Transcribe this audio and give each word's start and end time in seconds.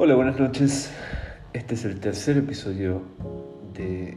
Hola, 0.00 0.14
buenas 0.14 0.38
noches. 0.38 0.92
Este 1.52 1.74
es 1.74 1.84
el 1.84 1.98
tercer 1.98 2.36
episodio 2.36 3.02
de 3.74 4.16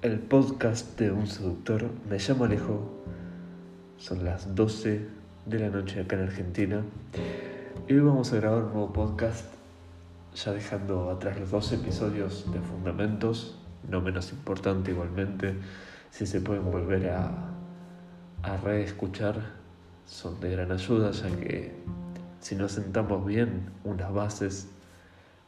el 0.00 0.18
podcast 0.18 0.98
de 0.98 1.12
un 1.12 1.26
seductor. 1.26 1.90
Me 2.08 2.16
llamo 2.18 2.44
Alejo. 2.46 2.90
Son 3.98 4.24
las 4.24 4.54
12 4.54 5.06
de 5.44 5.58
la 5.58 5.68
noche 5.68 6.00
acá 6.00 6.16
en 6.16 6.22
Argentina. 6.22 6.82
Y 7.86 7.92
hoy 7.92 8.00
vamos 8.00 8.32
a 8.32 8.36
grabar 8.36 8.62
un 8.62 8.72
nuevo 8.72 8.94
podcast, 8.94 9.44
ya 10.34 10.52
dejando 10.52 11.10
atrás 11.10 11.38
los 11.38 11.50
dos 11.50 11.70
episodios 11.72 12.50
de 12.50 12.58
Fundamentos, 12.60 13.58
no 13.86 14.00
menos 14.00 14.32
importante 14.32 14.90
igualmente, 14.90 15.52
si 16.10 16.24
se 16.24 16.40
pueden 16.40 16.64
volver 16.70 17.10
a, 17.10 17.30
a 18.42 18.56
reescuchar, 18.56 19.36
son 20.06 20.40
de 20.40 20.50
gran 20.52 20.72
ayuda, 20.72 21.10
ya 21.10 21.28
que 21.36 21.74
si 22.40 22.54
no 22.54 22.68
sentamos 22.68 23.24
bien 23.26 23.70
unas 23.84 24.12
bases, 24.12 24.68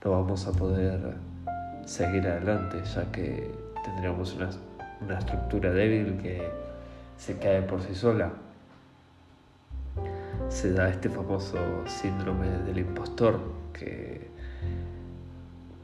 no 0.04 0.10
vamos 0.12 0.46
a 0.46 0.52
poder 0.52 1.16
seguir 1.84 2.26
adelante, 2.26 2.82
ya 2.94 3.10
que 3.10 3.50
tendríamos 3.84 4.34
una, 4.34 4.50
una 5.00 5.18
estructura 5.18 5.72
débil 5.72 6.18
que 6.22 6.48
se 7.16 7.38
cae 7.38 7.62
por 7.62 7.82
sí 7.82 7.94
sola. 7.94 8.30
Se 10.48 10.72
da 10.72 10.88
este 10.88 11.08
famoso 11.08 11.58
síndrome 11.86 12.48
del 12.48 12.78
impostor, 12.78 13.40
que 13.72 14.28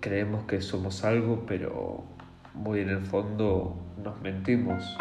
creemos 0.00 0.44
que 0.44 0.60
somos 0.60 1.04
algo, 1.04 1.44
pero 1.46 2.04
muy 2.54 2.80
en 2.80 2.90
el 2.90 3.04
fondo 3.04 3.76
nos 4.02 4.20
mentimos. 4.20 4.96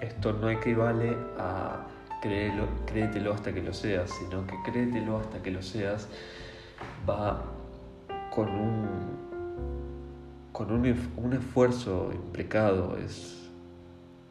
Esto 0.00 0.32
no 0.32 0.50
equivale 0.50 1.16
a 1.38 1.86
créelo, 2.26 2.66
créetelo 2.86 3.32
hasta 3.32 3.52
que 3.52 3.62
lo 3.62 3.72
seas, 3.72 4.10
sino 4.10 4.46
que 4.46 4.56
créetelo 4.64 5.18
hasta 5.18 5.42
que 5.42 5.52
lo 5.52 5.62
seas 5.62 6.08
va 7.08 7.40
con 8.34 8.48
un, 8.48 8.88
con 10.52 10.72
un, 10.72 11.12
un 11.16 11.32
esfuerzo 11.32 12.10
implicado, 12.12 12.98
es 12.98 13.48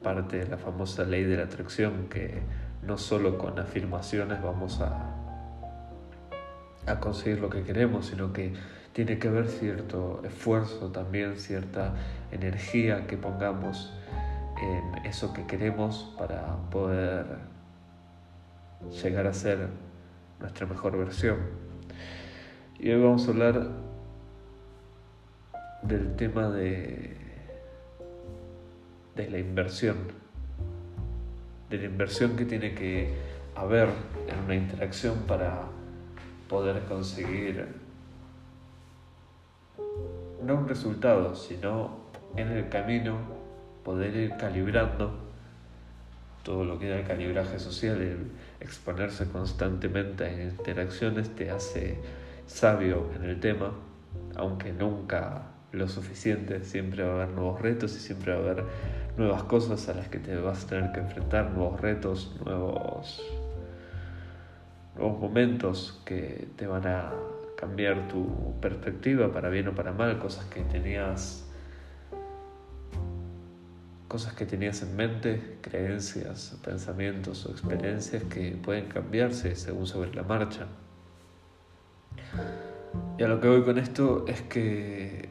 parte 0.03 0.38
de 0.38 0.47
la 0.47 0.58
famosa 0.58 1.05
ley 1.05 1.23
de 1.23 1.38
la 1.38 1.44
atracción 1.44 2.08
que 2.09 2.42
no 2.83 2.97
solo 2.97 3.38
con 3.38 3.58
afirmaciones 3.59 4.42
vamos 4.44 4.81
a, 4.81 5.16
a 6.86 7.00
conseguir 7.00 7.39
lo 7.39 7.50
que 7.50 7.64
queremos, 7.64 8.08
sino 8.08 8.33
que 8.33 8.53
tiene 8.92 9.17
que 9.20 9.30
haber 9.30 9.48
cierto 9.48 10.22
esfuerzo 10.25 10.92
también, 10.92 11.38
cierta 11.38 11.95
energía 12.31 13.08
que 13.08 13.17
pongamos 13.17 13.94
en 14.61 15.05
eso 15.05 15.33
que 15.33 15.45
queremos 15.48 16.14
para 16.17 16.58
poder 16.70 17.55
llegar 19.02 19.28
a 19.28 19.34
ser 19.34 19.68
nuestra 20.40 20.66
mejor 20.66 20.98
versión. 20.98 21.38
Y 22.80 22.92
hoy 22.92 23.02
vamos 23.02 23.28
a 23.28 23.32
hablar 23.32 23.67
del 25.82 26.16
tema 26.16 26.50
de, 26.50 27.16
de 29.16 29.30
la 29.30 29.40
inversión, 29.40 29.98
de 31.70 31.78
la 31.78 31.86
inversión 31.86 32.36
que 32.36 32.45
tiene 32.45 32.73
que 32.73 33.14
haber 33.56 33.90
en 34.28 34.44
una 34.44 34.56
interacción 34.56 35.20
para 35.28 35.64
poder 36.50 36.84
conseguir 36.84 37.67
no 40.44 40.56
un 40.56 40.67
resultado, 40.67 41.36
sino 41.36 42.06
en 42.36 42.50
el 42.50 42.70
camino 42.70 43.17
poder 43.84 44.16
ir 44.16 44.38
calibrando 44.38 45.25
todo 46.46 46.64
lo 46.64 46.78
que 46.78 46.88
era 46.88 47.00
el 47.00 47.08
calibraje 47.08 47.58
social, 47.58 48.00
el 48.00 48.32
exponerse 48.62 49.28
constantemente 49.28 50.32
en 50.32 50.50
interacciones 50.50 51.36
te 51.36 51.50
hace 51.50 51.98
sabio 52.46 53.10
en 53.16 53.26
el 53.26 53.40
tema, 53.40 53.72
aunque 54.36 54.72
nunca 54.72 55.48
lo 55.72 55.88
suficiente, 55.88 56.64
siempre 56.64 57.04
va 57.04 57.10
a 57.10 57.16
haber 57.16 57.30
nuevos 57.30 57.61
retos 57.61 57.95
y 57.95 58.00
siempre 58.00 58.32
va 58.32 58.38
a 58.38 58.42
haber 58.44 58.64
nuevas 59.17 59.44
cosas 59.44 59.89
a 59.89 59.95
las 59.95 60.08
que 60.08 60.20
te 60.20 60.36
vas 60.38 60.66
a 60.66 60.67
tener 60.67 60.92
que 60.92 61.00
enfrentar, 61.00 61.50
nuevos 61.50 61.82
retos, 61.82 62.36
nuevos, 62.45 63.23
nuevos 64.95 65.20
momentos 65.20 66.00
que 66.05 66.48
te 66.55 66.67
van 66.67 66.86
a 66.86 67.11
cambiar 67.58 68.08
tu 68.08 68.54
perspectiva 68.61 69.34
para 69.34 69.50
bien 69.50 69.67
o 69.70 69.73
para 69.73 69.92
mal, 69.92 70.20
cosas 70.20 70.45
que 70.45 70.61
tenías 70.61 71.45
cosas 74.08 74.33
que 74.33 74.45
tenías 74.45 74.82
en 74.82 74.95
mente, 74.95 75.58
creencias, 75.61 76.58
pensamientos 76.64 77.45
o 77.45 77.52
experiencias 77.52 78.23
que 78.23 78.52
pueden 78.52 78.86
cambiarse 78.88 79.55
según 79.55 79.88
sobre 79.88 80.14
la 80.14 80.23
marcha. 80.23 80.67
Y 83.17 83.23
a 83.23 83.27
lo 83.27 83.39
que 83.39 83.48
voy 83.48 83.64
con 83.64 83.77
esto 83.77 84.26
es 84.27 84.42
que 84.42 85.30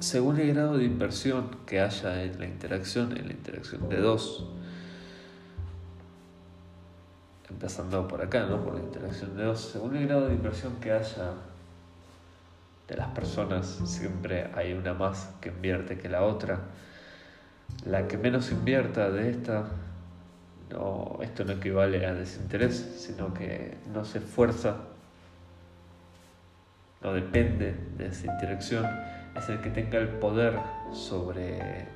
según 0.00 0.40
el 0.40 0.54
grado 0.54 0.78
de 0.78 0.84
inversión 0.84 1.58
que 1.66 1.80
haya 1.80 2.22
en 2.22 2.38
la 2.40 2.46
interacción, 2.46 3.16
en 3.16 3.26
la 3.26 3.32
interacción 3.32 3.88
de 3.88 3.96
dos, 3.98 4.48
empezando 7.48 8.08
por 8.08 8.22
acá, 8.22 8.46
¿no? 8.46 8.64
Por 8.64 8.74
la 8.74 8.80
interacción 8.80 9.36
de 9.36 9.44
dos, 9.44 9.60
según 9.60 9.96
el 9.96 10.06
grado 10.06 10.28
de 10.28 10.34
inversión 10.34 10.76
que 10.80 10.92
haya 10.92 11.34
de 12.90 12.96
las 12.96 13.08
personas 13.08 13.66
siempre 13.84 14.50
hay 14.52 14.72
una 14.72 14.94
más 14.94 15.32
que 15.40 15.50
invierte 15.50 15.96
que 15.96 16.08
la 16.08 16.22
otra. 16.24 16.58
La 17.86 18.08
que 18.08 18.18
menos 18.18 18.50
invierta 18.50 19.10
de 19.10 19.30
esta, 19.30 19.68
no, 20.70 21.18
esto 21.22 21.44
no 21.44 21.52
equivale 21.52 22.04
a 22.04 22.14
desinterés, 22.14 22.74
sino 22.74 23.32
que 23.32 23.78
no 23.94 24.04
se 24.04 24.18
esfuerza, 24.18 24.76
no 27.00 27.12
depende 27.12 27.76
de 27.96 28.08
esa 28.08 28.26
interacción, 28.26 28.84
es 29.36 29.48
el 29.48 29.60
que 29.60 29.70
tenga 29.70 29.98
el 29.98 30.08
poder 30.08 30.58
sobre 30.92 31.86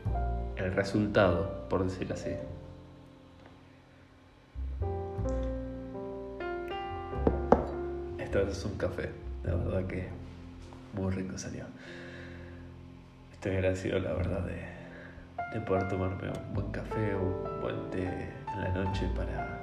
el 0.55 0.73
resultado, 0.75 1.67
por 1.69 1.83
decir 1.83 2.13
así. 2.13 2.31
Esto 8.17 8.41
es 8.43 8.65
un 8.65 8.77
café, 8.77 9.11
la 9.43 9.57
verdad 9.57 9.87
que 9.89 10.25
muy 10.95 11.13
rico 11.13 11.37
salió. 11.39 11.65
Estoy 13.33 13.57
agradecido, 13.57 13.99
la 13.99 14.13
verdad, 14.13 14.45
de, 14.45 15.59
de 15.59 15.65
poder 15.65 15.89
tomarme 15.89 16.31
un 16.31 16.55
buen 16.55 16.71
café 16.71 17.15
o 17.15 17.23
un 17.23 17.61
buen 17.61 17.91
té 17.91 18.07
en 18.55 18.61
la 18.61 18.69
noche 18.71 19.09
para 19.15 19.61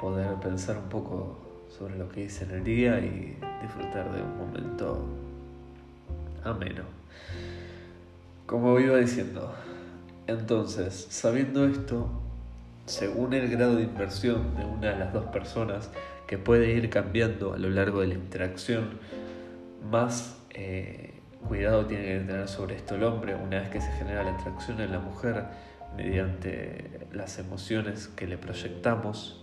poder 0.00 0.34
pensar 0.36 0.78
un 0.78 0.88
poco 0.88 1.38
sobre 1.68 1.96
lo 1.96 2.08
que 2.08 2.24
hice 2.24 2.44
en 2.44 2.50
el 2.52 2.64
día 2.64 2.98
y 2.98 3.36
disfrutar 3.62 4.10
de 4.12 4.22
un 4.22 4.38
momento 4.38 5.04
ameno. 6.44 6.84
Como 8.46 8.80
iba 8.80 8.96
diciendo, 8.96 9.54
entonces, 10.26 11.06
sabiendo 11.10 11.64
esto, 11.66 12.08
según 12.86 13.34
el 13.34 13.48
grado 13.48 13.76
de 13.76 13.82
inversión 13.82 14.56
de 14.56 14.64
una 14.64 14.90
de 14.90 14.98
las 14.98 15.12
dos 15.12 15.26
personas, 15.26 15.90
que 16.26 16.38
puede 16.38 16.72
ir 16.72 16.90
cambiando 16.90 17.54
a 17.54 17.58
lo 17.58 17.70
largo 17.70 18.00
de 18.00 18.08
la 18.08 18.14
interacción, 18.14 18.98
más 19.82 20.38
eh, 20.50 21.20
cuidado 21.46 21.86
tiene 21.86 22.04
que 22.04 22.24
tener 22.26 22.48
sobre 22.48 22.76
esto 22.76 22.96
el 22.96 23.04
hombre 23.04 23.34
una 23.34 23.60
vez 23.60 23.70
que 23.70 23.80
se 23.80 23.90
genera 23.92 24.22
la 24.22 24.32
atracción 24.32 24.80
en 24.80 24.92
la 24.92 24.98
mujer 24.98 25.44
mediante 25.96 27.08
las 27.12 27.38
emociones 27.38 28.08
que 28.08 28.26
le 28.26 28.38
proyectamos, 28.38 29.40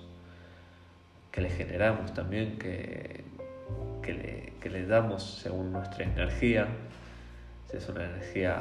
que 1.32 1.42
le 1.42 1.50
generamos 1.50 2.14
también, 2.14 2.58
que, 2.58 3.24
que, 4.02 4.70
le, 4.70 4.86
damos 4.86 5.40
según 5.42 5.72
nuestra 5.72 6.06
energía, 6.06 6.68
si 7.70 7.78
es 7.78 7.90
una 7.90 8.06
energía 8.06 8.58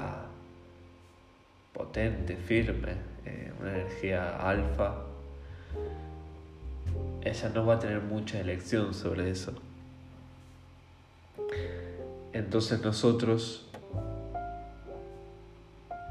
potente, 1.72 2.37
firme, 2.37 2.94
eh, 3.25 3.53
una 3.60 3.75
energía 3.75 4.37
alfa, 4.37 5.02
ella 7.22 7.49
no 7.55 7.67
va 7.67 7.75
a 7.75 7.79
tener 7.79 8.00
mucha 8.00 8.40
elección 8.40 8.94
sobre 8.94 9.31
eso. 9.31 9.52
Entonces 12.37 12.83
nosotros 12.83 13.65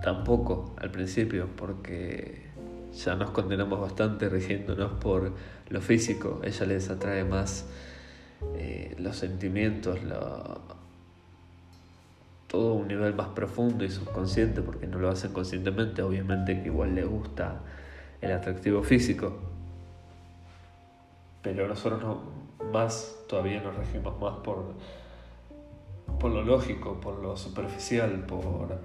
tampoco 0.01 0.73
al 0.81 0.89
principio, 0.89 1.47
porque 1.55 2.47
ya 2.95 3.15
nos 3.15 3.29
condenamos 3.29 3.79
bastante 3.79 4.27
rigiéndonos 4.27 4.93
por 4.93 5.33
lo 5.69 5.81
físico. 5.81 6.41
Ella 6.43 6.65
les 6.65 6.89
atrae 6.89 7.23
más 7.23 7.67
eh, 8.55 8.95
los 8.97 9.17
sentimientos, 9.17 9.99
todo 12.47 12.73
un 12.73 12.87
nivel 12.87 13.13
más 13.13 13.27
profundo 13.27 13.85
y 13.85 13.91
subconsciente, 13.91 14.63
porque 14.63 14.87
no 14.87 14.97
lo 14.97 15.09
hacen 15.09 15.31
conscientemente. 15.31 16.01
Obviamente 16.01 16.59
que 16.59 16.69
igual 16.69 16.95
le 16.95 17.05
gusta 17.05 17.61
el 18.21 18.31
atractivo 18.31 18.81
físico, 18.81 19.37
pero 21.43 21.67
nosotros 21.67 22.01
no, 22.01 22.21
más 22.71 23.15
todavía 23.29 23.61
nos 23.61 23.75
regimos 23.75 24.19
más 24.19 24.37
por 24.37 24.73
por 26.19 26.31
lo 26.31 26.43
lógico, 26.43 26.99
por 26.99 27.19
lo 27.21 27.37
superficial, 27.37 28.25
por 28.25 28.79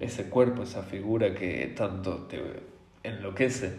ese 0.00 0.28
cuerpo, 0.28 0.62
esa 0.62 0.82
figura 0.82 1.34
que 1.34 1.72
tanto 1.76 2.26
te 2.28 2.40
enloquece. 3.02 3.76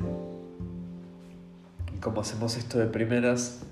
Y 1.94 2.00
como 2.00 2.22
hacemos 2.22 2.58
esto 2.58 2.80
de 2.80 2.88
primeras, 2.88 3.66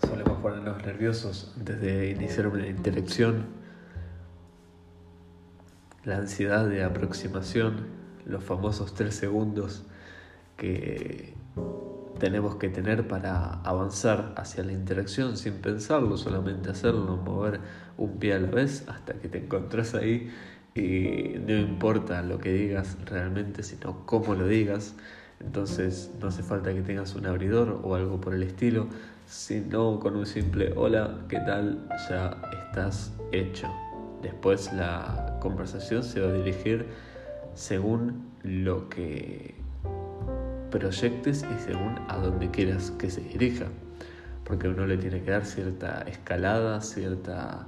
podemos 0.00 0.38
ponernos 0.40 0.84
nerviosos 0.84 1.54
antes 1.56 1.80
de 1.80 2.10
iniciar 2.10 2.48
una 2.48 2.66
interacción, 2.66 3.46
la 6.04 6.16
ansiedad 6.16 6.66
de 6.66 6.82
aproximación, 6.84 7.86
los 8.24 8.42
famosos 8.42 8.94
tres 8.94 9.14
segundos 9.14 9.84
que 10.56 11.34
tenemos 12.18 12.56
que 12.56 12.68
tener 12.68 13.06
para 13.06 13.60
avanzar 13.62 14.34
hacia 14.36 14.64
la 14.64 14.72
interacción 14.72 15.36
sin 15.36 15.54
pensarlo, 15.54 16.16
solamente 16.16 16.70
hacerlo, 16.70 17.16
mover 17.16 17.60
un 17.96 18.18
pie 18.18 18.34
a 18.34 18.38
la 18.38 18.50
vez 18.50 18.84
hasta 18.88 19.14
que 19.14 19.28
te 19.28 19.38
encontrás 19.38 19.94
ahí 19.94 20.30
y 20.74 21.38
no 21.38 21.56
importa 21.56 22.22
lo 22.22 22.38
que 22.38 22.52
digas 22.52 22.96
realmente, 23.04 23.62
sino 23.62 24.06
cómo 24.06 24.34
lo 24.34 24.46
digas. 24.46 24.94
Entonces 25.40 26.10
no 26.20 26.28
hace 26.28 26.42
falta 26.42 26.72
que 26.72 26.82
tengas 26.82 27.14
un 27.14 27.26
abridor 27.26 27.80
o 27.82 27.94
algo 27.94 28.20
por 28.20 28.34
el 28.34 28.42
estilo, 28.42 28.88
sino 29.26 30.00
con 30.00 30.16
un 30.16 30.26
simple 30.26 30.72
hola, 30.76 31.20
¿qué 31.28 31.38
tal? 31.40 31.86
Ya 32.08 32.40
estás 32.66 33.12
hecho. 33.32 33.68
Después 34.22 34.72
la 34.72 35.36
conversación 35.40 36.02
se 36.02 36.20
va 36.20 36.28
a 36.28 36.32
dirigir 36.32 36.86
según 37.54 38.32
lo 38.42 38.88
que 38.88 39.57
proyectes 40.70 41.44
y 41.44 41.60
según 41.62 41.98
a 42.08 42.16
donde 42.16 42.50
quieras 42.50 42.92
que 42.92 43.10
se 43.10 43.20
dirija. 43.20 43.66
Porque 44.44 44.68
uno 44.68 44.86
le 44.86 44.96
tiene 44.96 45.22
que 45.22 45.30
dar 45.30 45.44
cierta 45.44 46.02
escalada, 46.02 46.80
cierta... 46.80 47.66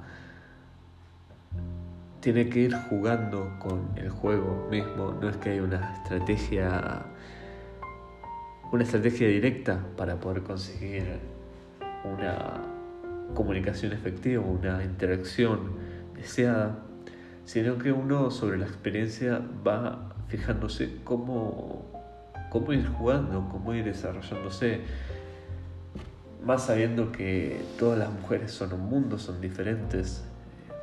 Tiene 2.21 2.51
que 2.51 2.61
ir 2.61 2.75
jugando 2.89 3.57
con 3.59 3.91
el 3.97 4.11
juego 4.11 4.69
mismo, 4.71 5.17
no 5.21 5.29
es 5.29 5.37
que 5.39 5.51
haya 5.51 5.63
una 5.63 5.95
estrategia 5.95 7.07
una 8.73 8.85
estrategia 8.85 9.27
directa 9.27 9.81
para 9.97 10.21
poder 10.21 10.43
conseguir 10.43 11.19
una 12.05 12.63
comunicación 13.35 13.93
efectiva, 13.93 14.45
una 14.45 14.85
interacción 14.85 15.73
deseada, 16.15 16.79
sino 17.45 17.79
que 17.79 17.91
uno 17.91 18.31
sobre 18.31 18.59
la 18.59 18.67
experiencia 18.67 19.41
va 19.67 20.15
fijándose 20.29 20.99
cómo, 21.03 22.00
cómo 22.51 22.73
ir 22.73 22.87
jugando, 22.87 23.49
cómo 23.51 23.73
ir 23.73 23.85
desarrollándose, 23.85 24.81
más 26.45 26.67
sabiendo 26.67 27.13
que 27.13 27.61
todas 27.79 27.99
las 27.99 28.11
mujeres 28.11 28.51
son 28.51 28.73
un 28.73 28.91
mundo, 28.91 29.19
son 29.19 29.41
diferentes, 29.41 30.25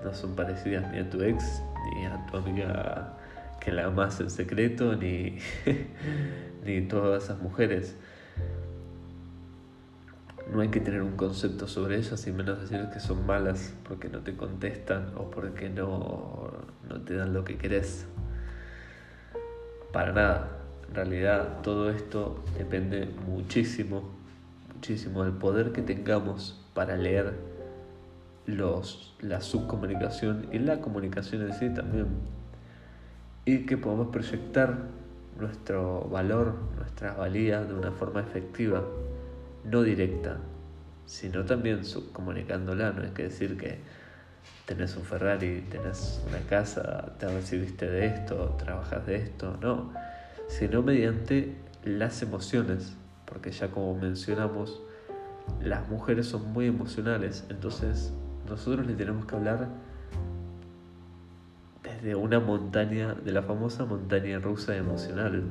no 0.04 0.14
son 0.14 0.36
parecidas 0.36 0.92
ni 0.92 1.00
a 1.00 1.10
tu 1.10 1.22
ex, 1.22 1.62
ni 1.94 2.06
a 2.06 2.26
tu 2.26 2.38
amiga 2.38 3.14
que 3.60 3.72
la 3.72 3.86
amas 3.86 4.20
en 4.22 4.30
secreto, 4.30 4.96
ni, 5.02 5.38
ni 6.64 6.82
todas 6.88 7.26
esas 7.26 7.40
mujeres. 7.40 7.96
No 10.52 10.62
hay 10.62 10.70
que 10.70 10.80
tener 10.80 11.02
un 11.02 11.18
concepto 11.18 11.68
sobre 11.68 11.98
ellas 11.98 12.26
y 12.26 12.32
menos 12.32 12.62
decir 12.62 12.88
que 12.94 13.02
son 13.02 13.26
malas 13.26 13.74
porque 13.86 14.08
no 14.08 14.20
te 14.20 14.38
contestan 14.38 15.12
o 15.18 15.30
porque 15.30 15.70
no, 15.70 16.52
no 16.88 17.02
te 17.02 17.16
dan 17.16 17.34
lo 17.34 17.44
que 17.44 17.58
querés. 17.58 18.06
Para 19.92 20.14
nada. 20.14 20.67
En 20.90 20.96
realidad 20.96 21.62
todo 21.62 21.90
esto 21.90 22.44
depende 22.58 23.08
muchísimo, 23.28 24.04
muchísimo 24.74 25.24
del 25.24 25.34
poder 25.34 25.72
que 25.72 25.82
tengamos 25.82 26.64
para 26.74 26.96
leer 26.96 27.34
los, 28.46 29.16
la 29.20 29.42
subcomunicación 29.42 30.48
y 30.52 30.60
la 30.60 30.80
comunicación 30.80 31.42
en 31.44 31.54
sí 31.54 31.70
también. 31.74 32.08
Y 33.46 33.66
que 33.66 33.78
podamos 33.78 34.08
proyectar 34.08 34.78
nuestro 35.40 36.02
valor, 36.10 36.56
nuestra 36.78 37.14
valía 37.14 37.64
de 37.64 37.74
una 37.74 37.92
forma 37.92 38.22
efectiva, 38.22 38.84
no 39.64 39.84
directa, 39.84 40.38
sino 41.06 41.46
también 41.46 41.86
subcomunicándola. 41.86 42.92
No 42.92 43.04
hay 43.04 43.12
que 43.12 43.24
decir 43.24 43.58
que 43.58 43.80
tenés 44.66 44.96
un 44.96 45.04
Ferrari, 45.04 45.66
tenés 45.70 46.22
una 46.28 46.40
casa, 46.40 47.14
te 47.18 47.28
recibiste 47.28 47.88
de 47.88 48.08
esto, 48.08 48.56
trabajas 48.58 49.06
de 49.06 49.16
esto, 49.16 49.58
no, 49.62 49.94
sino 50.48 50.82
mediante 50.82 51.56
las 51.84 52.22
emociones, 52.22 52.96
porque 53.26 53.52
ya 53.52 53.70
como 53.70 53.96
mencionamos, 53.98 54.82
las 55.62 55.88
mujeres 55.90 56.28
son 56.28 56.52
muy 56.52 56.68
emocionales, 56.68 57.46
entonces 57.50 58.14
nosotros 58.48 58.86
le 58.86 58.94
tenemos 58.94 59.26
que 59.26 59.36
hablar 59.36 59.70
desde 61.84 62.16
una 62.16 62.40
montaña, 62.40 63.14
de 63.14 63.32
la 63.32 63.42
famosa 63.42 63.86
montaña 63.86 64.40
rusa 64.40 64.76
emocional, 64.76 65.44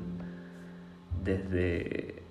desde 1.24 2.22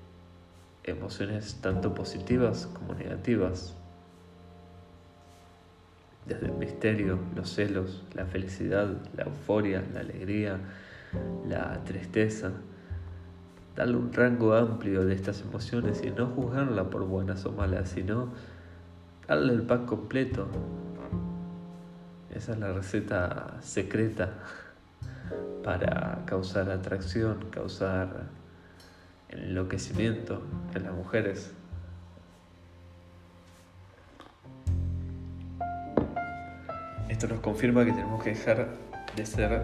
emociones 0.83 1.59
tanto 1.61 1.93
positivas 1.93 2.67
como 2.67 2.93
negativas, 2.93 3.75
desde 6.27 6.47
el 6.47 6.53
misterio, 6.53 7.19
los 7.35 7.53
celos, 7.53 8.03
la 8.13 8.25
felicidad, 8.25 8.87
la 9.15 9.25
euforia, 9.25 9.83
la 9.93 9.99
alegría, 9.99 10.59
la 11.47 11.83
tristeza, 11.83 12.51
darle 13.75 13.97
un 13.97 14.13
rango 14.13 14.53
amplio 14.53 15.05
de 15.05 15.13
estas 15.13 15.41
emociones 15.41 16.03
y 16.03 16.11
no 16.11 16.27
juzgarla 16.27 16.89
por 16.89 17.05
buenas 17.05 17.45
o 17.45 17.51
malas, 17.51 17.89
sino 17.89 18.29
darle 19.27 19.53
el 19.53 19.63
pack 19.63 19.85
completo, 19.85 20.47
esa 22.33 22.51
es 22.51 22.59
la 22.59 22.73
receta 22.73 23.57
secreta 23.61 24.33
para 25.63 26.23
causar 26.25 26.69
atracción, 26.69 27.45
causar 27.49 28.23
enloquecimiento 29.29 30.41
en 30.73 30.83
las 30.83 30.93
mujeres. 30.93 31.53
Esto 37.07 37.27
nos 37.27 37.39
confirma 37.39 37.85
que 37.85 37.91
tenemos 37.91 38.21
que 38.21 38.31
dejar 38.31 38.67
de 39.15 39.25
ser 39.25 39.61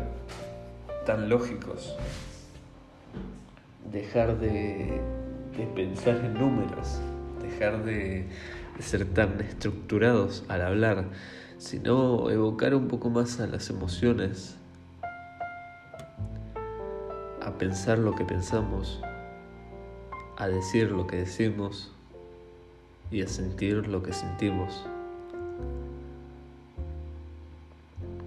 tan 1.06 1.30
lógicos, 1.30 1.96
dejar 3.92 4.40
de, 4.40 5.02
pensar 5.76 6.18
en 6.18 6.34
números, 6.34 7.00
dejar 7.42 7.84
de 7.84 8.28
ser 8.80 9.06
tan 9.06 9.40
estructurados 9.42 10.44
al 10.48 10.62
hablar 10.62 11.06
sino 11.62 12.32
evocar 12.32 12.74
un 12.74 12.88
poco 12.88 13.12
más 13.12 13.40
a 13.40 13.46
las 13.46 13.70
emociones, 13.70 14.56
a 17.40 17.52
pensar 17.60 18.00
lo 18.00 18.16
que 18.16 18.26
pensamos, 18.26 19.00
a 20.38 20.48
decir 20.48 20.90
lo 20.90 21.06
que 21.06 21.18
decimos 21.18 21.92
y 23.12 23.22
a 23.22 23.28
sentir 23.28 23.88
lo 23.88 24.02
que 24.02 24.12
sentimos. 24.12 24.88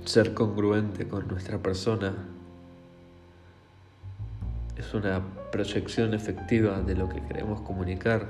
Ser 0.04 0.33
congruente 0.33 1.09
con 1.09 1.26
nuestra 1.26 1.59
persona 1.59 2.14
es 4.76 4.95
una 4.95 5.23
proyección 5.52 6.14
efectiva 6.14 6.81
de 6.81 6.95
lo 6.95 7.09
que 7.09 7.21
queremos 7.23 7.61
comunicar. 7.61 8.26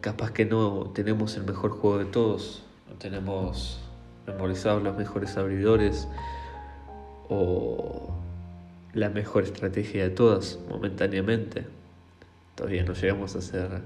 Capaz 0.00 0.32
que 0.32 0.44
no 0.44 0.90
tenemos 0.94 1.36
el 1.36 1.44
mejor 1.44 1.72
juego 1.72 1.98
de 1.98 2.06
todos, 2.06 2.64
no 2.88 2.96
tenemos 2.96 3.80
memorizados 4.26 4.82
los 4.82 4.96
mejores 4.96 5.36
abridores 5.36 6.08
o 7.28 8.10
la 8.92 9.08
mejor 9.08 9.44
estrategia 9.44 10.04
de 10.04 10.10
todas 10.10 10.58
momentáneamente. 10.68 11.66
Todavía 12.54 12.84
no 12.84 12.92
llegamos 12.92 13.36
a 13.36 13.40
ser 13.40 13.82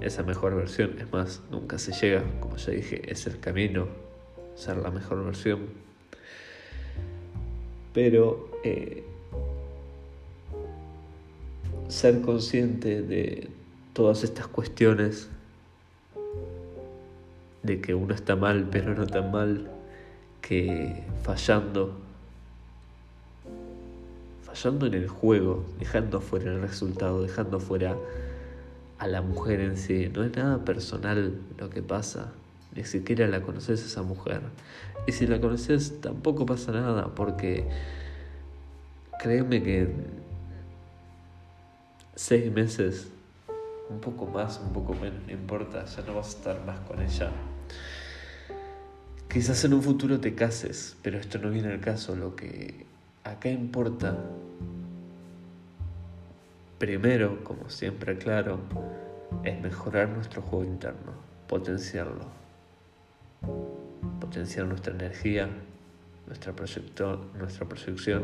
esa 0.00 0.22
mejor 0.22 0.54
versión. 0.54 0.98
Es 0.98 1.12
más, 1.12 1.42
nunca 1.50 1.78
se 1.78 1.92
llega. 1.92 2.22
Como 2.40 2.56
ya 2.56 2.72
dije, 2.72 3.10
es 3.10 3.26
el 3.26 3.40
camino, 3.40 3.88
ser 4.54 4.76
la 4.78 4.90
mejor 4.90 5.24
versión. 5.24 5.66
Pero 7.92 8.55
eh, 8.66 9.04
ser 11.88 12.20
consciente 12.20 13.00
de 13.00 13.48
todas 13.92 14.24
estas 14.24 14.48
cuestiones 14.48 15.28
de 17.62 17.80
que 17.80 17.94
uno 17.94 18.12
está 18.12 18.34
mal, 18.34 18.68
pero 18.70 18.94
no 18.94 19.06
tan 19.06 19.30
mal, 19.30 19.70
que 20.40 21.04
fallando, 21.22 21.96
fallando 24.42 24.86
en 24.86 24.94
el 24.94 25.08
juego, 25.08 25.64
dejando 25.78 26.20
fuera 26.20 26.52
el 26.52 26.60
resultado, 26.60 27.22
dejando 27.22 27.60
fuera 27.60 27.96
a 28.98 29.06
la 29.06 29.22
mujer 29.22 29.60
en 29.60 29.76
sí. 29.76 30.10
No 30.12 30.24
es 30.24 30.36
nada 30.36 30.64
personal 30.64 31.40
lo 31.56 31.70
que 31.70 31.82
pasa, 31.82 32.32
ni 32.74 32.84
siquiera 32.84 33.28
la 33.28 33.42
conoces 33.42 33.82
a 33.84 33.86
esa 33.86 34.02
mujer. 34.02 34.40
Y 35.06 35.12
si 35.12 35.28
la 35.28 35.40
conoces 35.40 36.00
tampoco 36.00 36.46
pasa 36.46 36.72
nada, 36.72 37.14
porque 37.14 37.68
créeme 39.26 39.60
que 39.60 39.88
seis 42.14 42.52
meses, 42.52 43.08
un 43.90 43.98
poco 43.98 44.24
más, 44.26 44.60
un 44.64 44.72
poco 44.72 44.94
menos, 44.94 45.20
no 45.26 45.32
importa, 45.32 45.84
ya 45.84 46.02
no 46.02 46.14
vas 46.14 46.28
a 46.28 46.38
estar 46.38 46.64
más 46.64 46.78
con 46.86 47.02
ella. 47.02 47.32
Quizás 49.28 49.64
en 49.64 49.74
un 49.74 49.82
futuro 49.82 50.20
te 50.20 50.36
cases, 50.36 50.96
pero 51.02 51.18
esto 51.18 51.38
no 51.40 51.50
viene 51.50 51.72
al 51.72 51.80
caso. 51.80 52.14
Lo 52.14 52.36
que 52.36 52.86
acá 53.24 53.48
importa, 53.48 54.16
primero, 56.78 57.42
como 57.42 57.68
siempre 57.68 58.12
aclaro, 58.12 58.60
es 59.42 59.60
mejorar 59.60 60.08
nuestro 60.10 60.40
juego 60.40 60.64
interno, 60.64 61.14
potenciarlo, 61.48 62.26
potenciar 64.20 64.66
nuestra 64.66 64.94
energía, 64.94 65.48
nuestra, 66.26 66.52
nuestra 67.38 67.68
proyección, 67.68 68.22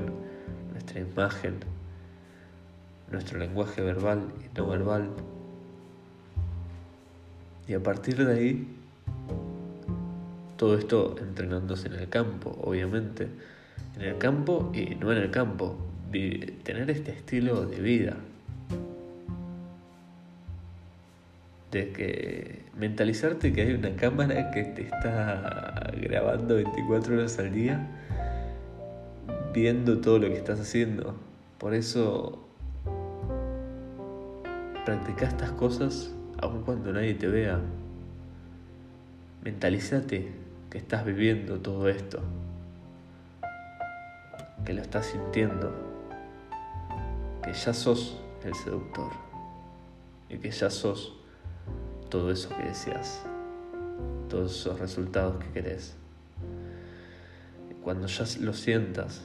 nuestra 0.73 1.00
imagen, 1.00 1.61
nuestro 3.11 3.38
lenguaje 3.38 3.82
verbal 3.82 4.32
y 4.40 4.59
no 4.59 4.66
verbal. 4.68 5.11
Y 7.68 7.75
a 7.75 7.82
partir 7.82 8.25
de 8.25 8.32
ahí, 8.32 8.76
todo 10.56 10.76
esto 10.76 11.16
entrenándose 11.18 11.88
en 11.88 11.94
el 11.94 12.09
campo, 12.09 12.59
obviamente, 12.62 13.28
en 13.97 14.02
el 14.02 14.18
campo 14.18 14.71
y 14.75 14.94
no 14.97 15.12
en 15.12 15.18
el 15.18 15.30
campo, 15.30 15.76
tener 16.11 16.90
este 16.90 17.12
estilo 17.12 17.64
de 17.66 17.80
vida. 17.80 18.16
De 21.72 21.90
que 21.90 22.62
mentalizarte 22.76 23.52
que 23.52 23.62
hay 23.62 23.72
una 23.72 23.96
cámara 23.96 24.50
que 24.50 24.62
te 24.62 24.82
está 24.82 25.90
grabando 26.00 26.56
24 26.56 27.14
horas 27.14 27.38
al 27.38 27.52
día, 27.52 27.88
viendo 29.52 30.00
todo 30.00 30.18
lo 30.18 30.28
que 30.28 30.36
estás 30.36 30.60
haciendo. 30.60 31.16
Por 31.58 31.74
eso 31.74 32.46
practica 34.84 35.26
estas 35.26 35.52
cosas 35.52 36.12
aun 36.42 36.62
cuando 36.62 36.92
nadie 36.92 37.14
te 37.14 37.28
vea. 37.28 37.60
Mentalízate 39.42 40.32
que 40.70 40.78
estás 40.78 41.04
viviendo 41.04 41.60
todo 41.60 41.88
esto, 41.88 42.20
que 44.64 44.72
lo 44.72 44.82
estás 44.82 45.06
sintiendo, 45.06 45.72
que 47.42 47.52
ya 47.52 47.72
sos 47.72 48.20
el 48.44 48.54
seductor 48.54 49.12
y 50.28 50.38
que 50.38 50.50
ya 50.50 50.70
sos 50.70 51.21
todo 52.12 52.31
eso 52.31 52.50
que 52.50 52.64
deseas, 52.64 53.23
todos 54.28 54.54
esos 54.54 54.78
resultados 54.78 55.42
que 55.42 55.50
querés. 55.50 55.95
Cuando 57.83 58.07
ya 58.07 58.26
lo 58.40 58.52
sientas, 58.52 59.23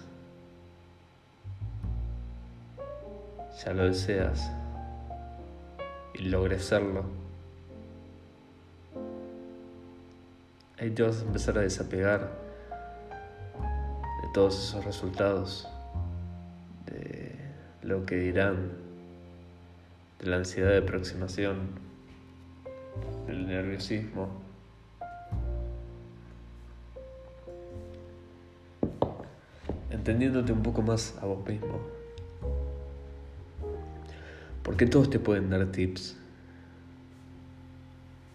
ya 3.62 3.74
lo 3.74 3.84
deseas 3.84 4.50
y 6.14 6.30
logres 6.30 6.64
serlo, 6.64 7.04
ahí 10.80 10.90
te 10.90 11.04
vas 11.04 11.20
a 11.20 11.24
empezar 11.24 11.58
a 11.58 11.62
desapegar 11.64 12.32
de 14.22 14.30
todos 14.34 14.58
esos 14.58 14.86
resultados, 14.86 15.68
de 16.86 17.36
lo 17.82 18.06
que 18.06 18.16
dirán, 18.16 18.72
de 20.20 20.28
la 20.28 20.38
ansiedad 20.38 20.70
de 20.70 20.78
aproximación 20.78 21.87
el 23.28 23.48
nerviosismo. 23.48 24.30
Entendiéndote 29.90 30.52
un 30.52 30.64
poco 30.64 30.82
más 30.82 31.18
a 31.22 31.26
vos 31.26 31.46
mismo. 31.48 31.80
Porque 34.64 34.86
todos 34.86 35.10
te 35.10 35.20
pueden 35.20 35.50
dar 35.50 35.66
tips 35.68 36.18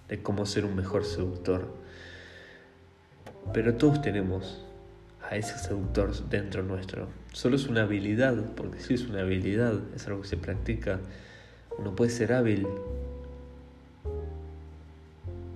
de 0.08 0.22
cómo 0.22 0.44
ser 0.46 0.64
un 0.64 0.76
mejor 0.76 1.04
seductor. 1.04 1.68
Pero 3.52 3.74
todos 3.74 4.02
tenemos 4.02 4.64
a 5.22 5.36
ese 5.36 5.58
seductor 5.58 6.12
dentro 6.28 6.62
nuestro. 6.62 7.08
Solo 7.32 7.56
es 7.56 7.66
una 7.66 7.82
habilidad, 7.82 8.54
porque 8.54 8.80
si 8.80 8.94
es 8.94 9.06
una 9.08 9.20
habilidad, 9.20 9.80
es 9.94 10.06
algo 10.06 10.22
que 10.22 10.28
se 10.28 10.36
practica. 10.36 11.00
Uno 11.78 11.94
puede 11.94 12.10
ser 12.10 12.32
hábil 12.32 12.66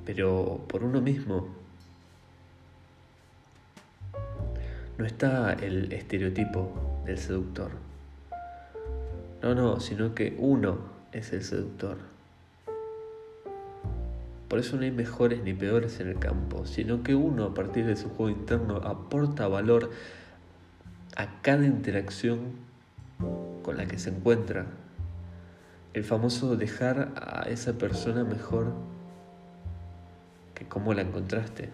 pero 0.06 0.60
por 0.68 0.84
uno 0.84 1.02
mismo. 1.02 1.48
No 4.96 5.04
está 5.04 5.52
el 5.52 5.92
estereotipo 5.92 7.02
del 7.04 7.18
seductor. 7.18 7.72
No, 9.42 9.54
no, 9.54 9.80
sino 9.80 10.14
que 10.14 10.34
uno 10.38 10.78
es 11.12 11.32
el 11.32 11.42
seductor. 11.42 11.98
Por 14.48 14.60
eso 14.60 14.76
no 14.76 14.82
hay 14.82 14.92
mejores 14.92 15.42
ni 15.42 15.52
peores 15.52 16.00
en 16.00 16.08
el 16.08 16.18
campo, 16.18 16.64
sino 16.66 17.02
que 17.02 17.14
uno 17.14 17.44
a 17.44 17.54
partir 17.54 17.84
de 17.84 17.96
su 17.96 18.08
juego 18.08 18.30
interno 18.30 18.76
aporta 18.76 19.48
valor 19.48 19.90
a 21.16 21.42
cada 21.42 21.66
interacción 21.66 22.52
con 23.62 23.76
la 23.76 23.86
que 23.86 23.98
se 23.98 24.10
encuentra. 24.10 24.66
El 25.94 26.04
famoso 26.04 26.56
dejar 26.56 27.12
a 27.16 27.48
esa 27.48 27.76
persona 27.76 28.22
mejor 28.22 28.72
que 30.56 30.64
cómo 30.64 30.94
la 30.94 31.02
encontraste. 31.02 31.68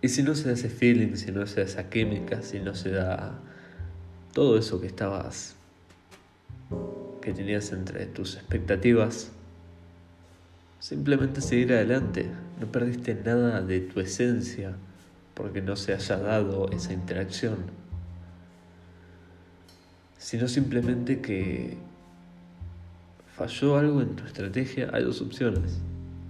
Y 0.00 0.08
si 0.08 0.22
no 0.22 0.34
se 0.34 0.48
da 0.48 0.54
ese 0.54 0.68
feeling, 0.68 1.16
si 1.16 1.32
no 1.32 1.46
se 1.46 1.56
da 1.60 1.66
esa 1.66 1.90
química, 1.90 2.40
si 2.42 2.60
no 2.60 2.74
se 2.74 2.90
da 2.90 3.38
todo 4.32 4.56
eso 4.56 4.80
que 4.80 4.86
estabas, 4.86 5.56
que 7.20 7.32
tenías 7.32 7.72
entre 7.72 8.06
tus 8.06 8.36
expectativas, 8.36 9.32
simplemente 10.78 11.40
seguir 11.40 11.72
adelante. 11.72 12.30
No 12.60 12.70
perdiste 12.70 13.14
nada 13.16 13.62
de 13.62 13.80
tu 13.80 13.98
esencia 13.98 14.76
porque 15.34 15.60
no 15.60 15.74
se 15.74 15.92
haya 15.92 16.18
dado 16.18 16.70
esa 16.70 16.92
interacción, 16.92 17.56
sino 20.18 20.46
simplemente 20.46 21.20
que 21.20 21.78
falló 23.36 23.76
algo 23.76 24.00
en 24.00 24.16
tu 24.16 24.24
estrategia, 24.24 24.88
hay 24.94 25.04
dos 25.04 25.20
opciones. 25.20 25.78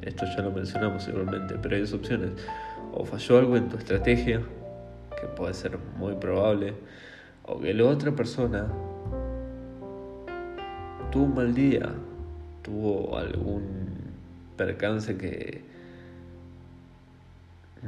Esto 0.02 0.26
ya 0.36 0.42
lo 0.42 0.50
mencionamos 0.50 1.06
igualmente, 1.06 1.54
pero 1.62 1.76
hay 1.76 1.82
dos 1.82 1.92
opciones. 1.92 2.30
O 2.92 3.04
falló 3.04 3.38
algo 3.38 3.56
en 3.56 3.68
tu 3.68 3.76
estrategia, 3.76 4.42
que 5.20 5.26
puede 5.28 5.54
ser 5.54 5.78
muy 5.98 6.14
probable, 6.16 6.74
o 7.44 7.60
que 7.60 7.72
la 7.74 7.84
otra 7.84 8.10
persona 8.10 8.66
tuvo 11.12 11.24
un 11.24 11.34
mal 11.34 11.54
día, 11.54 11.92
tuvo 12.62 13.16
algún 13.16 13.62
percance 14.56 15.16
que 15.16 15.62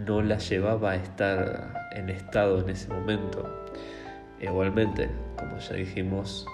no 0.07 0.23
la 0.23 0.39
llevaba 0.39 0.93
a 0.93 0.97
estar 0.97 1.91
en 1.93 2.09
estado 2.09 2.61
en 2.61 2.69
ese 2.71 2.89
momento. 2.89 3.49
Igualmente, 4.41 5.11
como 5.37 5.59
ya 5.59 5.75
dijimos, 5.75 6.47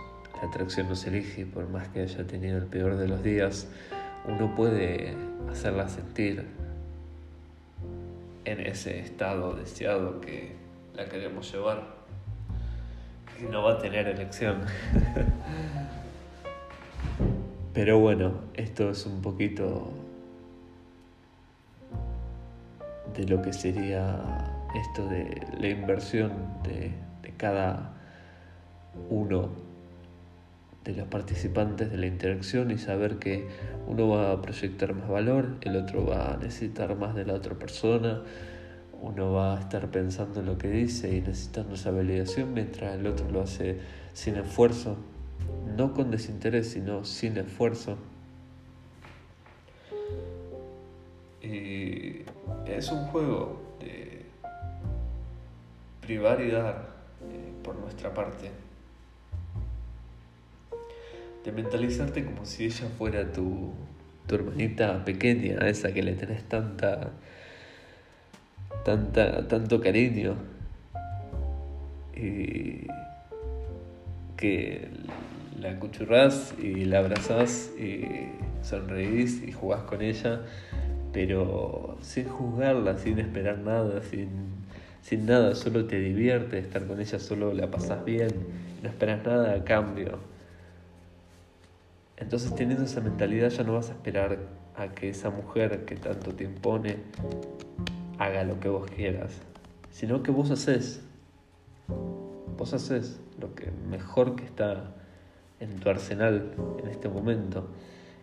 la 0.45 0.51
atracción 0.51 0.91
no 0.91 0.95
se 0.95 1.09
elige, 1.09 1.47
por 1.47 1.67
más 1.71 1.89
que 1.89 2.03
haya 2.03 2.27
tenido 2.27 2.59
el 2.59 2.67
peor 2.67 2.99
de 2.99 3.09
los 3.09 3.23
días, 3.23 3.67
uno 4.27 4.55
puede 4.55 5.17
hacerla 5.51 5.89
sentir 5.89 6.45
en 8.45 8.61
ese 8.61 9.01
estado 9.01 9.55
deseado 9.55 10.21
que 10.21 10.53
la 10.95 11.07
queremos 11.07 11.51
llevar. 11.51 11.83
Y 13.41 13.45
no 13.45 13.63
va 13.63 13.73
a 13.73 13.79
tener 13.79 14.07
elección. 14.07 14.61
Pero 17.73 17.99
bueno, 17.99 18.35
esto 18.53 18.91
es 18.91 19.07
un 19.07 19.23
poquito 19.23 19.91
de 23.17 23.25
lo 23.25 23.41
que 23.41 23.55
sería 23.55 24.21
esto 24.75 25.09
de 25.09 25.41
la 25.59 25.69
inversión 25.69 26.33
de 26.65 26.93
cada 27.39 27.95
uno 29.09 29.74
de 30.85 30.93
los 30.95 31.09
participantes 31.09 31.91
de 31.91 31.97
la 31.97 32.07
interacción 32.07 32.71
y 32.71 32.79
saber 32.79 33.19
que 33.19 33.49
uno 33.87 34.09
va 34.09 34.33
a 34.33 34.43
proyectar 34.43 34.95
más 34.95 35.09
valor, 35.09 35.57
el 35.63 35.77
otro 35.77 36.07
va 36.07 36.35
a 36.35 36.37
necesitar 36.37 36.95
más 36.97 37.15
de 37.15 37.25
la 37.25 37.33
otra 37.35 37.55
persona, 37.55 38.23
uno 39.01 39.33
va 39.33 39.57
a 39.57 39.61
estar 39.61 39.91
pensando 39.91 40.41
en 40.41 40.47
lo 40.47 40.59
que 40.59 40.69
dice 40.69 41.15
y 41.15 41.21
necesitando 41.21 41.75
esa 41.75 41.91
validación 41.91 42.53
mientras 42.53 42.95
el 42.99 43.07
otro 43.07 43.31
lo 43.31 43.43
hace 43.43 43.79
sin 44.13 44.37
esfuerzo, 44.37 44.97
no 45.75 45.95
con 45.95 46.11
desinterés, 46.11 46.71
sino 46.71 47.05
sin 47.05 47.39
esfuerzo. 47.39 47.97
Y 51.43 52.23
es 52.67 52.91
un 52.91 53.05
juego 53.07 53.61
de 53.81 54.23
privar 56.03 56.41
y 56.43 56.51
dar 56.51 56.89
eh, 57.31 57.53
por 57.63 57.77
nuestra 57.77 58.13
parte 58.13 58.64
de 61.45 61.53
mentalizarte 61.53 62.25
como 62.25 62.45
si 62.47 62.65
ella 62.65 62.89
fuera 62.97 63.31
tu, 63.31 63.73
tu 64.27 64.35
hermanita 64.35 65.05
pequeña, 65.05 65.59
esa 65.69 65.93
que 65.93 66.03
le 66.03 66.15
tenés 66.15 66.43
tanta, 66.45 67.11
tanta, 68.85 69.47
tanto 69.47 69.81
cariño. 69.81 70.37
Y 72.17 72.87
que 74.37 74.89
la 75.61 75.73
acuchurrás 75.73 76.55
y 76.61 76.85
la 76.87 77.01
abrazás 77.01 77.73
y 77.79 78.05
sonreís 78.63 79.43
y 79.43 79.53
jugás 79.53 79.83
con 79.83 80.01
ella, 80.01 80.41
pero 81.13 81.99
sin 82.01 82.29
juzgarla, 82.29 82.97
sin 82.97 83.19
esperar 83.19 83.59
nada, 83.59 84.01
sin, 84.03 84.29
sin 85.03 85.27
nada, 85.27 85.55
solo 85.55 85.85
te 85.87 85.99
divierte 85.99 86.59
estar 86.59 86.87
con 86.87 87.01
ella, 87.01 87.19
solo 87.19 87.53
la 87.53 87.71
pasás 87.71 88.05
bien, 88.05 88.31
no 88.83 88.89
esperas 88.89 89.25
nada 89.25 89.55
a 89.55 89.65
cambio 89.65 90.34
Entonces 92.17 92.55
teniendo 92.55 92.85
esa 92.85 93.01
mentalidad 93.01 93.51
ya 93.51 93.65
no 93.65 93.75
vas 93.75 93.91
a 93.91 93.93
esperar 93.93 94.39
a 94.77 94.89
que 94.89 95.09
esa 95.09 95.31
mujer 95.31 95.85
que 95.85 95.97
tanto 95.97 96.33
te 96.33 96.45
impone 96.45 96.97
haga 98.19 98.45
lo 98.45 98.61
que 98.61 98.69
vos 98.69 98.91
quieras, 98.91 99.33
sino 99.91 100.23
que 100.23 100.31
vos 100.31 100.51
haces. 100.51 101.03
Vos 102.57 102.73
haces 102.73 103.21
lo 103.41 103.55
que 103.55 103.71
mejor 103.91 104.37
que 104.37 104.45
está 104.45 104.95
en 105.61 105.81
tu 105.81 105.89
arsenal 105.89 106.53
en 106.83 106.89
este 106.89 107.09
momento. 107.09 107.69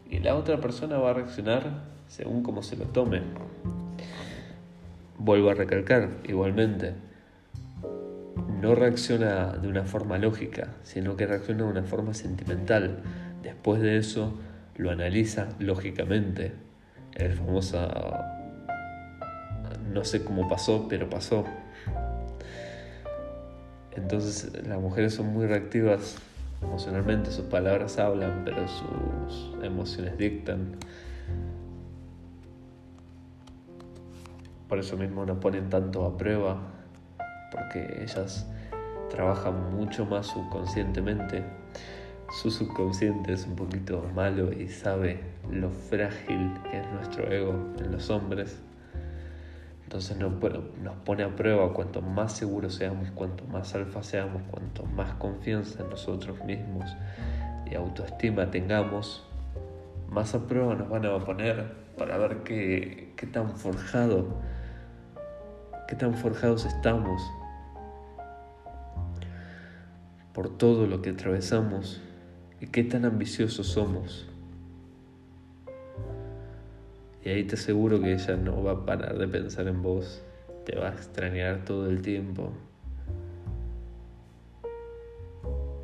Y 0.09 0.19
la 0.19 0.35
otra 0.35 0.59
persona 0.59 0.97
va 0.97 1.11
a 1.11 1.13
reaccionar 1.13 1.83
según 2.07 2.43
como 2.43 2.63
se 2.63 2.75
lo 2.75 2.85
tome. 2.85 3.21
Vuelvo 5.17 5.49
a 5.49 5.53
recalcar, 5.53 6.09
igualmente, 6.27 6.93
no 8.61 8.75
reacciona 8.75 9.53
de 9.53 9.67
una 9.67 9.83
forma 9.83 10.17
lógica, 10.17 10.75
sino 10.83 11.15
que 11.15 11.25
reacciona 11.25 11.63
de 11.63 11.69
una 11.69 11.83
forma 11.83 12.13
sentimental. 12.13 13.01
Después 13.41 13.81
de 13.81 13.97
eso, 13.97 14.39
lo 14.75 14.91
analiza 14.91 15.49
lógicamente. 15.59 16.53
El 17.13 17.33
famoso 17.33 17.77
no 19.91 20.03
sé 20.03 20.23
cómo 20.23 20.47
pasó, 20.47 20.87
pero 20.87 21.09
pasó. 21.09 21.45
Entonces 23.95 24.65
las 24.65 24.79
mujeres 24.79 25.13
son 25.13 25.27
muy 25.33 25.47
reactivas 25.47 26.17
emocionalmente, 26.61 27.31
sus 27.31 27.45
palabras 27.45 27.97
hablan, 27.97 28.43
pero 28.45 28.65
sus 28.67 29.63
emociones 29.63 30.17
dictan. 30.17 30.77
Por 34.69 34.79
eso 34.79 34.95
mismo 34.95 35.25
no 35.25 35.39
ponen 35.39 35.69
tanto 35.69 36.05
a 36.05 36.15
prueba, 36.15 36.57
porque 37.51 38.01
ellas 38.01 38.47
trabajan 39.09 39.75
mucho 39.75 40.05
más 40.05 40.27
subconscientemente. 40.27 41.43
Su 42.31 42.49
subconsciente 42.49 43.33
es 43.33 43.45
un 43.45 43.57
poquito 43.57 44.09
malo 44.15 44.53
y 44.53 44.69
sabe 44.69 45.19
lo 45.51 45.69
frágil 45.69 46.53
que 46.63 46.79
es 46.79 46.87
nuestro 46.93 47.29
ego 47.29 47.53
en 47.77 47.91
los 47.91 48.09
hombres. 48.09 48.57
Entonces 49.83 50.17
nos, 50.17 50.33
pone 51.03 51.23
a 51.23 51.35
prueba 51.35 51.73
cuanto 51.73 52.01
más 52.01 52.31
seguros 52.31 52.75
seamos, 52.75 53.11
cuanto 53.11 53.43
más 53.47 53.75
alfa 53.75 54.01
seamos, 54.01 54.43
cuanto 54.49 54.85
más 54.85 55.13
confianza 55.15 55.83
en 55.83 55.89
nosotros 55.89 56.41
mismos 56.45 56.95
y 57.69 57.75
autoestima 57.75 58.49
tengamos, 58.49 59.27
más 60.09 60.33
a 60.33 60.47
prueba 60.47 60.73
nos 60.75 60.87
van 60.87 61.05
a 61.05 61.19
poner 61.19 61.65
para 61.97 62.17
ver 62.17 62.43
qué, 62.43 63.13
qué 63.17 63.27
tan 63.27 63.49
forjado, 63.57 64.25
qué 65.89 65.97
tan 65.97 66.13
forjados 66.13 66.63
estamos 66.63 67.21
por 70.31 70.57
todo 70.57 70.87
lo 70.87 71.01
que 71.01 71.09
atravesamos 71.09 72.01
y 72.61 72.67
qué 72.67 72.83
tan 72.83 73.05
ambiciosos 73.05 73.67
somos. 73.67 74.27
Y 77.25 77.29
ahí 77.29 77.43
te 77.43 77.55
aseguro 77.55 77.99
que 77.99 78.13
ella 78.13 78.37
no 78.37 78.63
va 78.63 78.71
a 78.73 78.85
parar 78.85 79.17
de 79.17 79.27
pensar 79.27 79.67
en 79.67 79.81
vos, 79.81 80.23
te 80.65 80.77
va 80.77 80.89
a 80.89 80.93
extrañar 80.93 81.65
todo 81.65 81.89
el 81.89 82.01
tiempo 82.01 82.53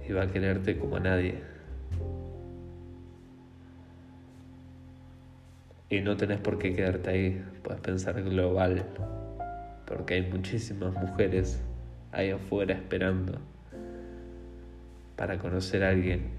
y 0.07 0.13
va 0.13 0.23
a 0.23 0.31
quererte 0.31 0.77
como 0.77 0.97
a 0.97 0.99
nadie. 0.99 1.41
Y 5.89 6.01
no 6.01 6.15
tenés 6.15 6.39
por 6.39 6.59
qué 6.59 6.75
quedarte 6.75 7.09
ahí, 7.09 7.45
puedes 7.63 7.81
pensar 7.81 8.21
global, 8.21 8.85
porque 9.85 10.15
hay 10.15 10.29
muchísimas 10.29 10.93
mujeres 10.93 11.59
ahí 12.11 12.29
afuera 12.29 12.75
esperando 12.75 13.39
para 15.15 15.39
conocer 15.39 15.83
a 15.83 15.89
alguien 15.89 16.36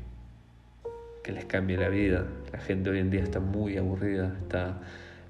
que 1.28 1.34
les 1.34 1.44
cambie 1.44 1.76
la 1.76 1.90
vida. 1.90 2.24
La 2.54 2.58
gente 2.58 2.88
hoy 2.88 3.00
en 3.00 3.10
día 3.10 3.22
está 3.22 3.38
muy 3.38 3.76
aburrida, 3.76 4.34
está 4.40 4.78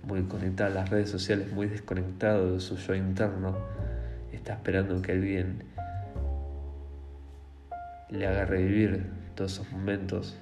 muy 0.05 0.23
conectada 0.23 0.71
a 0.71 0.73
las 0.73 0.91
redes 0.91 1.11
sociales, 1.11 1.51
muy 1.53 1.67
desconectado 1.67 2.55
de 2.55 2.61
su 2.61 2.77
yo 2.77 2.95
interno. 2.95 3.59
Está 4.33 4.53
esperando 4.53 5.03
que 5.03 5.11
alguien 5.11 5.65
le 8.11 8.29
haga 8.29 8.45
revivir 8.45 9.07
todos 9.35 9.55
esos 9.55 9.73
momentos 9.73 10.39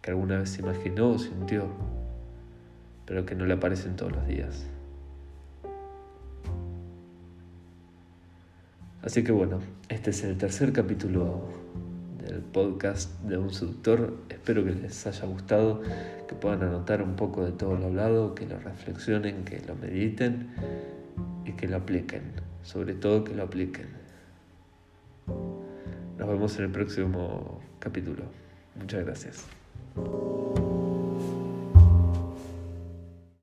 que 0.00 0.12
alguna 0.12 0.38
vez 0.38 0.50
se 0.50 0.62
imaginó 0.62 1.08
o 1.08 1.18
sintió, 1.18 1.66
pero 3.06 3.26
que 3.26 3.34
no 3.34 3.46
le 3.46 3.54
aparecen 3.54 3.96
todos 3.96 4.12
los 4.12 4.24
días. 4.28 4.68
Así 9.02 9.24
que 9.24 9.32
bueno, 9.32 9.58
este 9.88 10.10
es 10.10 10.22
el 10.22 10.38
tercer 10.38 10.72
capítulo 10.72 11.63
podcast 12.54 13.20
de 13.22 13.36
un 13.36 13.52
seductor. 13.52 14.14
Espero 14.30 14.64
que 14.64 14.70
les 14.70 15.06
haya 15.06 15.26
gustado, 15.26 15.82
que 16.26 16.34
puedan 16.34 16.62
anotar 16.62 17.02
un 17.02 17.16
poco 17.16 17.44
de 17.44 17.52
todo 17.52 17.76
lo 17.76 17.86
hablado, 17.86 18.34
que 18.34 18.46
lo 18.46 18.58
reflexionen, 18.58 19.44
que 19.44 19.60
lo 19.66 19.74
mediten 19.74 20.48
y 21.44 21.52
que 21.52 21.68
lo 21.68 21.76
apliquen. 21.76 22.22
Sobre 22.62 22.94
todo 22.94 23.24
que 23.24 23.34
lo 23.34 23.42
apliquen. 23.42 23.88
Nos 26.16 26.28
vemos 26.28 26.56
en 26.58 26.64
el 26.64 26.70
próximo 26.70 27.60
capítulo. 27.80 28.22
Muchas 28.76 29.04
gracias. 29.04 29.46